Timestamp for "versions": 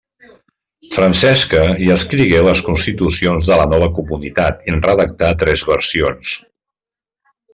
5.75-6.35